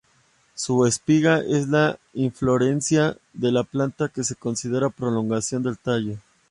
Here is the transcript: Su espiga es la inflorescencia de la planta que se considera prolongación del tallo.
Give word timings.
Su 0.55 0.87
espiga 0.87 1.41
es 1.47 1.67
la 1.67 1.99
inflorescencia 2.13 3.17
de 3.33 3.51
la 3.51 3.63
planta 3.63 4.09
que 4.09 4.23
se 4.23 4.33
considera 4.35 4.89
prolongación 4.89 5.61
del 5.61 5.77
tallo. 5.77 6.17